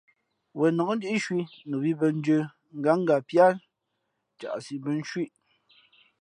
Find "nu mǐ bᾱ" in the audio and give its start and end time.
1.67-2.07